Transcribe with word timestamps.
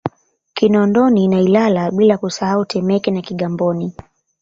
Kinondoni 0.53 1.27
na 1.27 1.39
Ilala 1.39 1.91
bila 1.91 2.17
kusahau 2.17 2.65
Temeke 2.65 3.11
na 3.11 3.21
Kigamboni 3.21 3.93